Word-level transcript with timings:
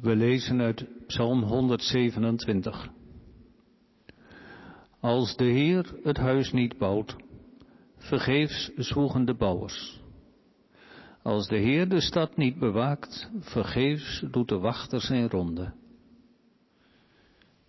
We 0.00 0.16
lezen 0.16 0.60
uit 0.60 0.86
Psalm 1.06 1.42
127. 1.42 2.88
Als 5.00 5.36
de 5.36 5.44
Heer 5.44 5.94
het 6.02 6.16
huis 6.16 6.52
niet 6.52 6.78
bouwt, 6.78 7.16
vergeefs 7.96 8.70
zwoegen 8.76 9.24
de 9.24 9.34
bouwers. 9.34 10.00
Als 11.22 11.48
de 11.48 11.56
Heer 11.56 11.88
de 11.88 12.00
stad 12.00 12.36
niet 12.36 12.58
bewaakt, 12.58 13.30
vergeefs 13.40 14.24
doet 14.30 14.48
de 14.48 14.58
wachter 14.58 15.00
zijn 15.00 15.30
ronde. 15.30 15.72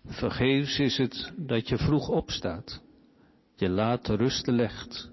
Vergeefs 0.04 0.78
is 0.78 0.96
het 0.96 1.32
dat 1.36 1.68
je 1.68 1.78
vroeg 1.78 2.08
opstaat, 2.08 2.82
je 3.56 3.68
laat 3.68 4.08
rusten 4.08 4.54
legt, 4.54 5.10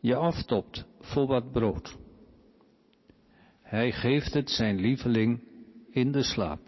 je 0.00 0.14
aftopt 0.14 0.86
voor 1.00 1.26
wat 1.26 1.52
brood. 1.52 1.96
Hij 3.62 3.92
geeft 3.92 4.34
het 4.34 4.50
zijn 4.50 4.80
lieveling 4.80 5.52
in 5.94 6.12
de 6.12 6.22
slaap. 6.22 6.60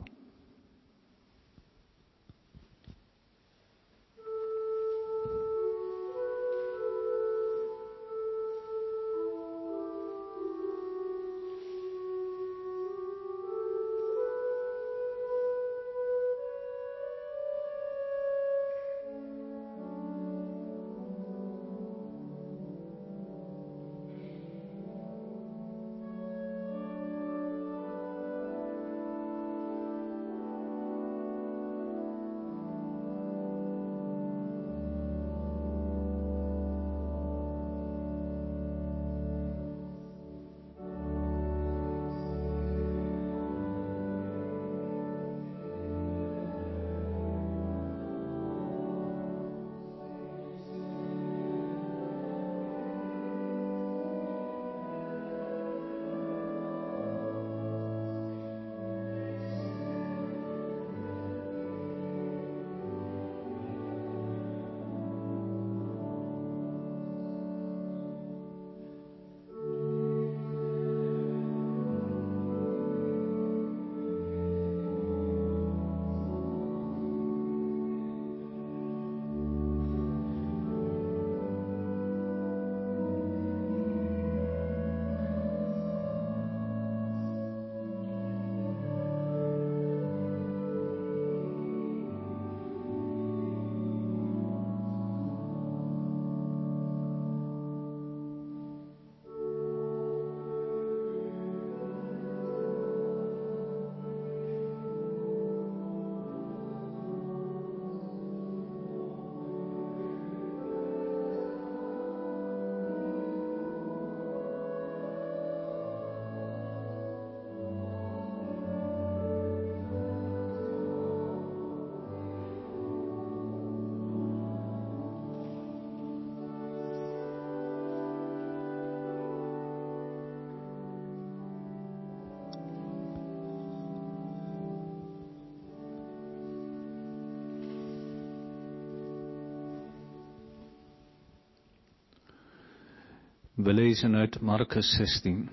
We 143.57 143.73
lezen 143.73 144.15
uit 144.15 144.41
Marcus 144.41 144.91
16. 144.97 145.51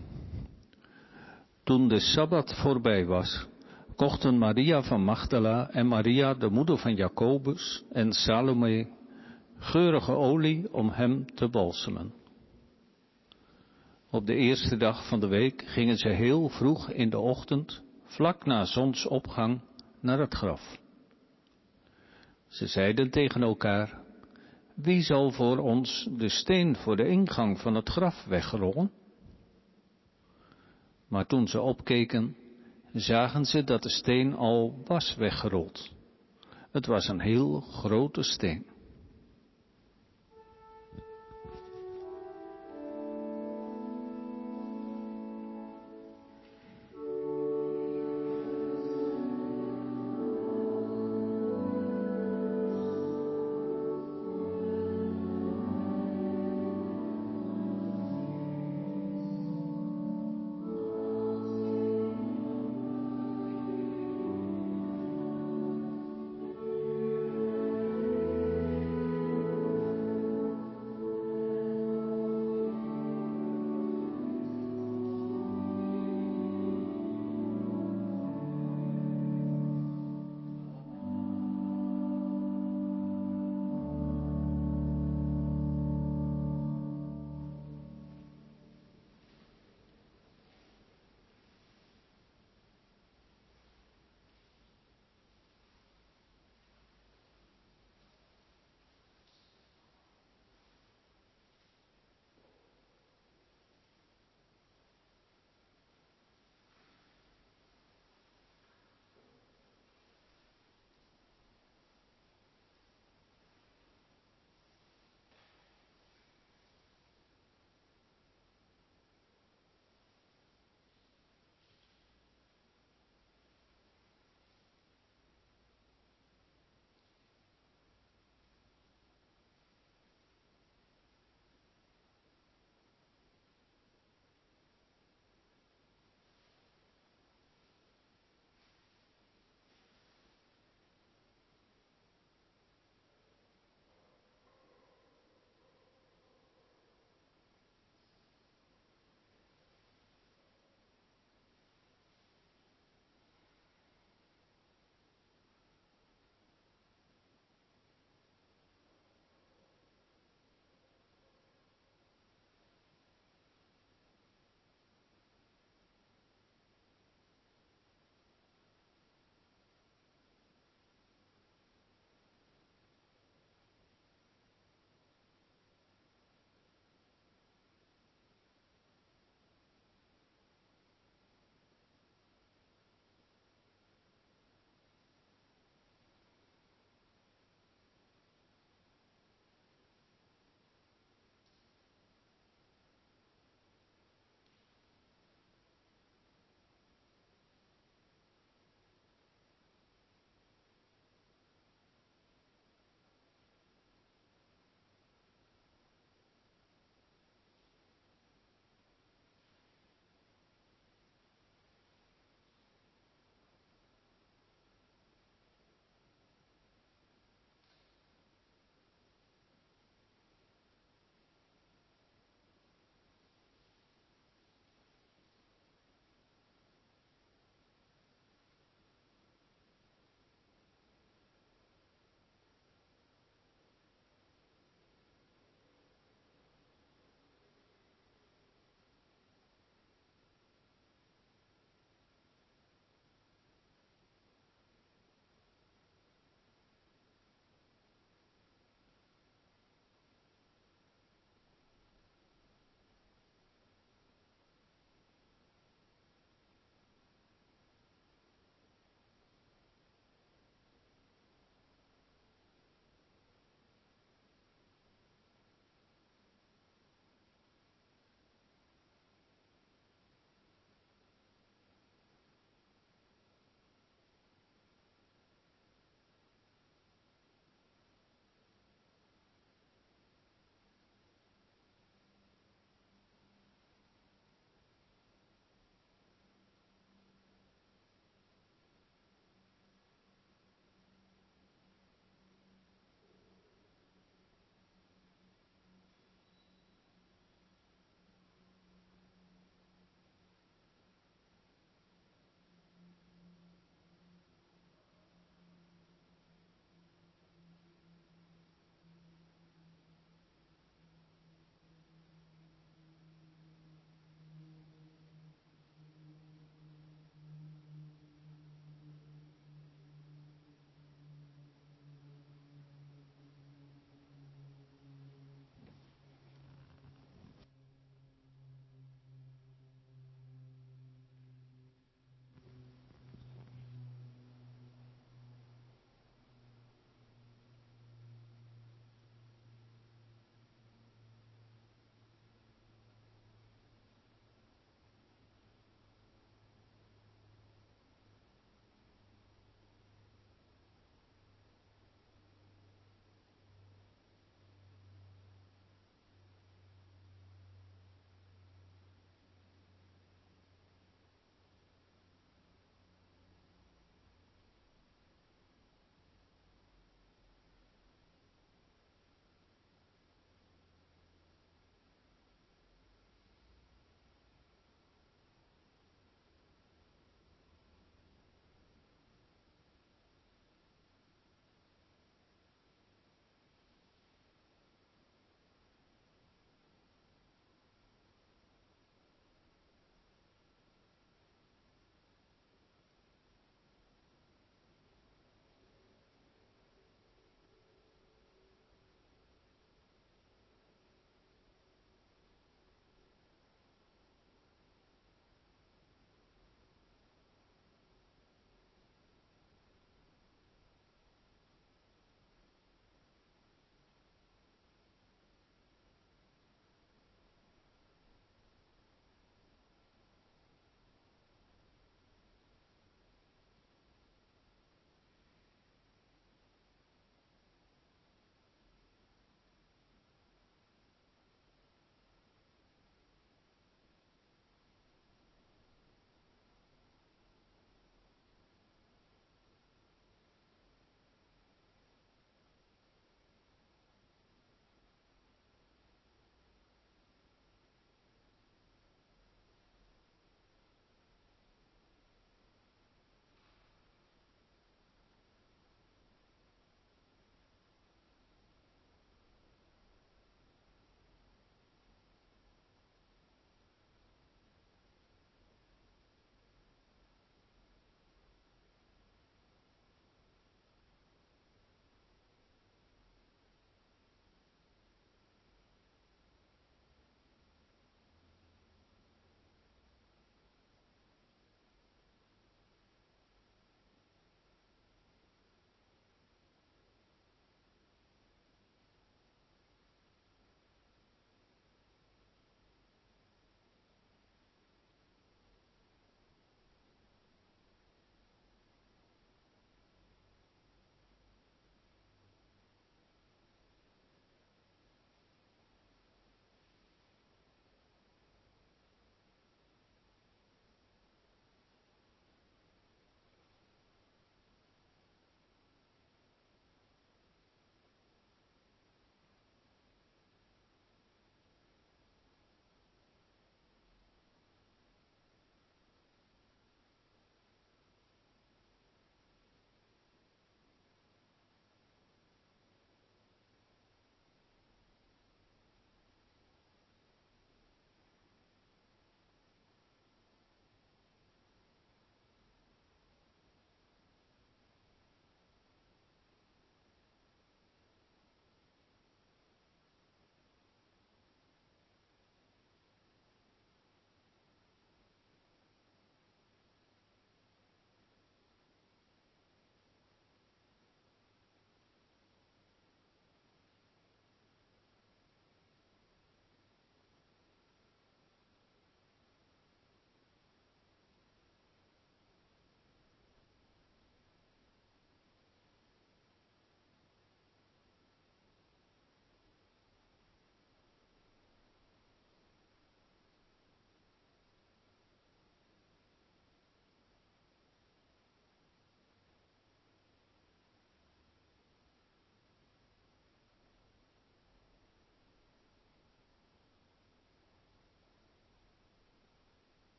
Toen 1.63 1.87
de 1.87 1.99
Sabbat 1.99 2.55
voorbij 2.55 3.05
was, 3.05 3.47
kochten 3.95 4.37
Maria 4.37 4.81
van 4.81 5.03
Magdala 5.03 5.69
en 5.69 5.87
Maria, 5.87 6.33
de 6.33 6.49
moeder 6.49 6.77
van 6.77 6.95
Jacobus 6.95 7.83
en 7.91 8.13
Salome, 8.13 8.87
geurige 9.57 10.11
olie 10.11 10.73
om 10.73 10.89
hem 10.89 11.25
te 11.35 11.49
balsemen. 11.49 12.13
Op 14.09 14.25
de 14.25 14.35
eerste 14.35 14.77
dag 14.77 15.07
van 15.07 15.19
de 15.19 15.27
week 15.27 15.63
gingen 15.65 15.97
ze 15.97 16.09
heel 16.09 16.49
vroeg 16.49 16.89
in 16.89 17.09
de 17.09 17.19
ochtend, 17.19 17.83
vlak 18.05 18.45
na 18.45 18.65
zonsopgang, 18.65 19.61
naar 19.99 20.19
het 20.19 20.33
graf. 20.33 20.77
Ze 22.47 22.67
zeiden 22.67 23.09
tegen 23.09 23.41
elkaar, 23.41 24.02
wie 24.75 25.01
zal 25.01 25.31
voor 25.31 25.57
ons 25.57 26.07
de 26.17 26.29
steen 26.29 26.75
voor 26.75 26.95
de 26.95 27.07
ingang 27.07 27.59
van 27.59 27.75
het 27.75 27.89
graf 27.89 28.25
wegrollen? 28.25 28.91
Maar 31.07 31.25
toen 31.25 31.47
ze 31.47 31.61
opkeken, 31.61 32.35
zagen 32.93 33.45
ze 33.45 33.63
dat 33.63 33.83
de 33.83 33.89
steen 33.89 34.35
al 34.35 34.81
was 34.85 35.15
weggerold. 35.15 35.91
Het 36.71 36.85
was 36.85 37.07
een 37.07 37.19
heel 37.19 37.61
grote 37.61 38.23
steen. 38.23 38.65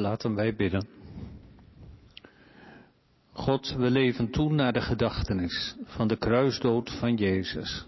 Laten 0.00 0.34
wij 0.34 0.56
bidden. 0.56 0.86
God, 3.32 3.74
we 3.76 3.90
leven 3.90 4.30
toe 4.30 4.52
naar 4.52 4.72
de 4.72 4.80
gedachtenis 4.80 5.76
van 5.84 6.08
de 6.08 6.16
kruisdood 6.16 6.90
van 6.90 7.16
Jezus. 7.16 7.86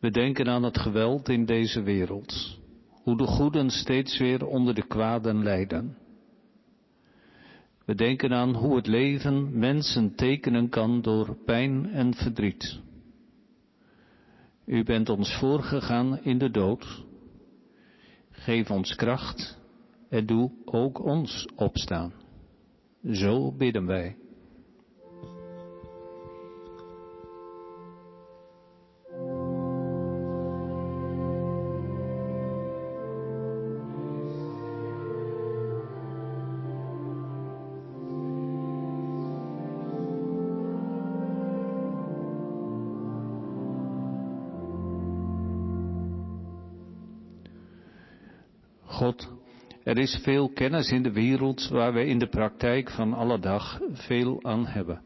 We 0.00 0.10
denken 0.10 0.48
aan 0.48 0.62
het 0.62 0.78
geweld 0.78 1.28
in 1.28 1.44
deze 1.44 1.82
wereld, 1.82 2.58
hoe 3.02 3.16
de 3.16 3.26
goeden 3.26 3.70
steeds 3.70 4.18
weer 4.18 4.46
onder 4.46 4.74
de 4.74 4.86
kwaden 4.86 5.42
lijden. 5.42 5.96
We 7.84 7.94
denken 7.94 8.32
aan 8.32 8.54
hoe 8.54 8.76
het 8.76 8.86
leven 8.86 9.58
mensen 9.58 10.14
tekenen 10.14 10.68
kan 10.68 11.02
door 11.02 11.36
pijn 11.44 11.90
en 11.90 12.14
verdriet. 12.14 12.78
U 14.64 14.84
bent 14.84 15.08
ons 15.08 15.36
voorgegaan 15.38 16.22
in 16.22 16.38
de 16.38 16.50
dood. 16.50 17.04
Geef 18.30 18.70
ons 18.70 18.94
kracht 18.94 19.57
en 20.08 20.26
doe 20.26 20.50
ook 20.64 21.04
ons 21.04 21.48
opstaan. 21.56 22.12
Zo 23.02 23.52
bidden 23.52 23.86
wij. 23.86 24.16
Er 49.98 50.04
is 50.04 50.20
veel 50.22 50.48
kennis 50.48 50.90
in 50.90 51.02
de 51.02 51.12
wereld 51.12 51.68
waar 51.68 51.92
we 51.92 52.06
in 52.06 52.18
de 52.18 52.28
praktijk 52.28 52.90
van 52.90 53.12
alle 53.12 53.38
dag 53.38 53.80
veel 53.92 54.44
aan 54.44 54.66
hebben. 54.66 55.02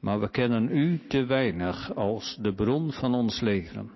Maar 0.00 0.20
we 0.20 0.30
kennen 0.30 0.76
U 0.76 1.00
te 1.08 1.24
weinig 1.24 1.94
als 1.94 2.38
de 2.40 2.54
bron 2.54 2.92
van 2.92 3.14
ons 3.14 3.40
leven. 3.40 3.90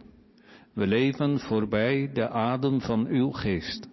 We 0.72 0.86
leven 0.86 1.38
voorbij 1.38 2.10
de 2.12 2.28
adem 2.28 2.80
van 2.80 3.06
Uw 3.06 3.30
geest. 3.30 3.88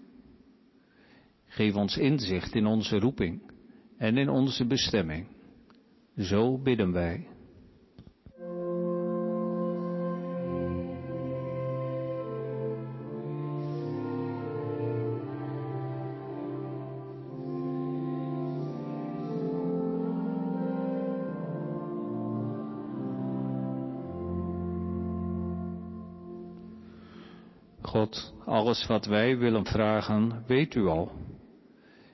Geef 1.46 1.76
ons 1.76 1.98
inzicht 1.98 2.56
in 2.56 2.66
onze 2.66 3.00
roeping 3.00 3.52
en 3.98 4.18
in 4.18 4.30
onze 4.30 4.66
bestemming. 4.66 5.28
Zo 6.18 6.58
bidden 6.58 6.92
wij. 6.92 7.28
Alles 28.46 28.88
wat 28.88 29.06
wij 29.06 29.38
willen 29.38 29.66
vragen, 29.66 30.44
weet 30.48 30.76
u 30.76 30.86
al. 30.86 31.12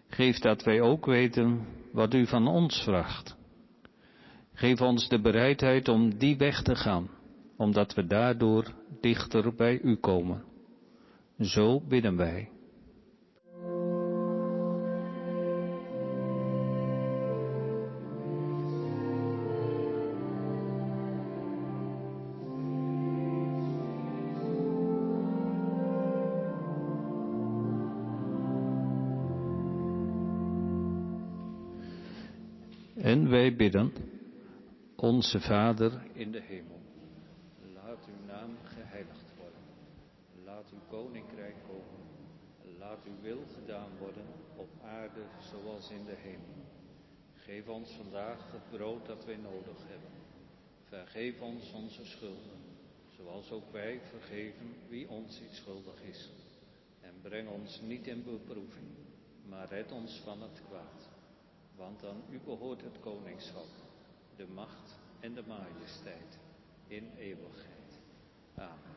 Geef 0.07 0.39
dat 0.39 0.63
wij 0.63 0.81
ook 0.81 1.05
weten 1.05 1.65
wat 1.91 2.13
u 2.13 2.27
van 2.27 2.47
ons 2.47 2.83
vraagt. 2.83 3.37
Geef 4.53 4.81
ons 4.81 5.07
de 5.09 5.21
bereidheid 5.21 5.87
om 5.87 6.17
die 6.17 6.37
weg 6.37 6.61
te 6.61 6.75
gaan, 6.75 7.09
omdat 7.57 7.93
we 7.93 8.05
daardoor 8.05 8.73
dichter 9.01 9.55
bij 9.55 9.79
u 9.81 9.95
komen. 9.95 10.43
Zo 11.39 11.81
bidden 11.87 12.15
wij. 12.15 12.49
Onze 34.95 35.39
Vader 35.39 36.07
in 36.13 36.31
de 36.31 36.41
hemel, 36.41 36.79
laat 37.73 38.05
uw 38.07 38.25
naam 38.25 38.57
geheiligd 38.63 39.25
worden. 39.37 39.61
Laat 40.43 40.69
uw 40.71 40.79
koninkrijk 40.87 41.55
komen. 41.67 42.07
Laat 42.77 43.03
uw 43.05 43.21
wil 43.21 43.43
gedaan 43.55 43.97
worden 43.99 44.25
op 44.55 44.69
aarde 44.83 45.21
zoals 45.39 45.89
in 45.89 46.05
de 46.05 46.15
hemel. 46.15 46.65
Geef 47.33 47.67
ons 47.67 47.91
vandaag 47.91 48.51
het 48.51 48.69
brood 48.77 49.05
dat 49.05 49.25
wij 49.25 49.37
nodig 49.37 49.87
hebben. 49.87 50.11
Vergeef 50.83 51.41
ons 51.41 51.71
onze 51.71 52.05
schulden, 52.05 52.59
zoals 53.15 53.51
ook 53.51 53.71
wij 53.71 53.99
vergeven 54.09 54.75
wie 54.87 55.09
ons 55.09 55.41
iets 55.41 55.57
schuldig 55.57 56.01
is. 56.01 56.29
En 57.01 57.13
breng 57.21 57.49
ons 57.49 57.81
niet 57.81 58.07
in 58.07 58.23
beproeving, 58.23 58.87
maar 59.45 59.67
red 59.67 59.91
ons 59.91 60.21
van 60.23 60.41
het 60.41 60.61
kwaad. 60.67 61.08
Want 61.79 62.05
aan 62.05 62.23
u 62.29 62.39
behoort 62.45 62.81
het 62.81 62.99
koningschap, 62.99 63.67
de 64.35 64.47
macht 64.47 64.99
en 65.19 65.33
de 65.33 65.43
majesteit 65.47 66.39
in 66.87 67.11
eeuwigheid. 67.17 67.99
Amen. 68.55 68.88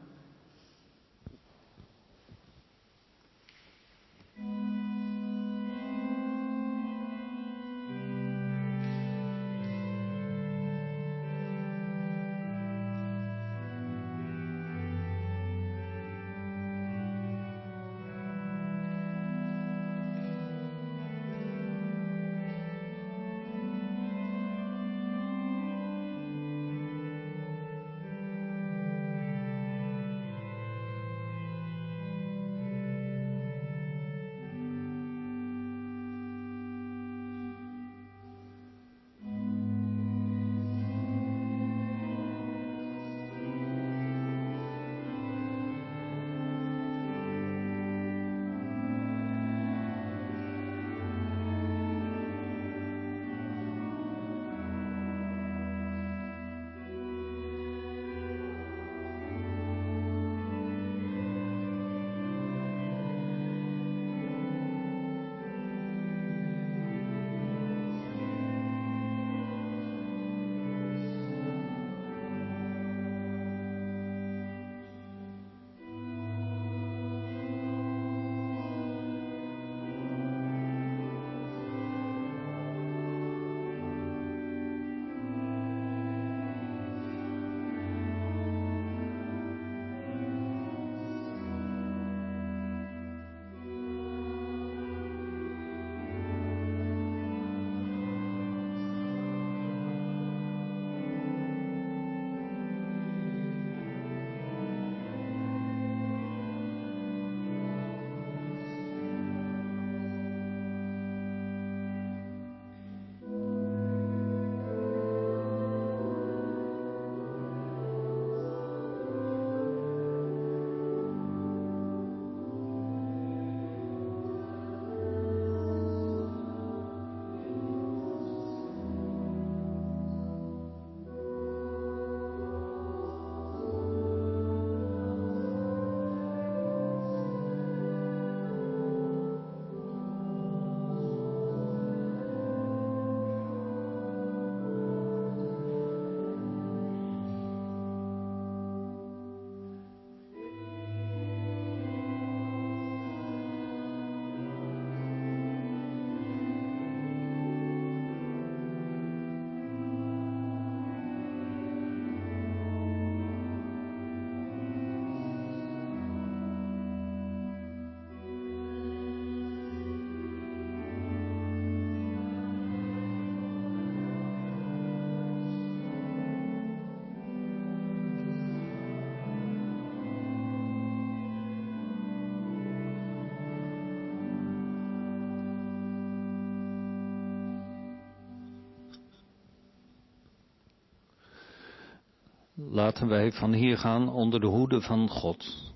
Laten 192.70 193.08
wij 193.08 193.32
van 193.32 193.52
hier 193.52 193.78
gaan 193.78 194.08
onder 194.08 194.40
de 194.40 194.46
hoede 194.46 194.80
van 194.80 195.08
God. 195.08 195.72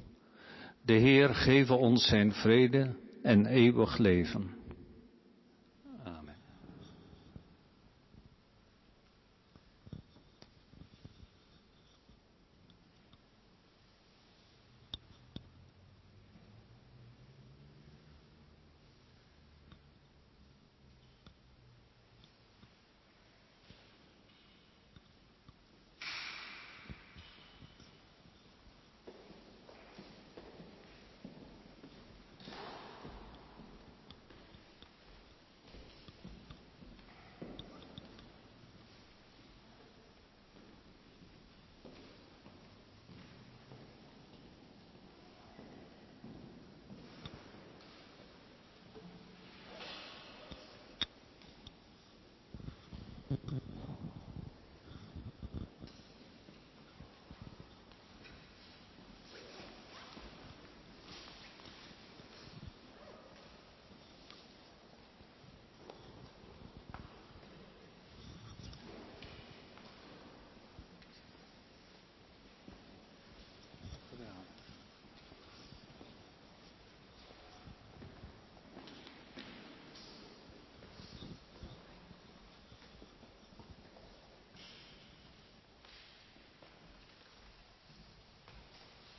De 0.83 0.93
Heer 0.93 1.35
geven 1.35 1.79
ons 1.79 2.07
zijn 2.07 2.33
vrede 2.33 2.97
en 3.23 3.47
eeuwig 3.47 3.99
leven. 3.99 4.56